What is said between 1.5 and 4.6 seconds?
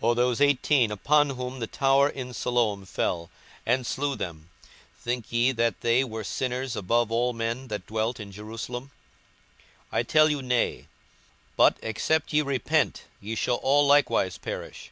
the tower in Siloam fell, and slew them,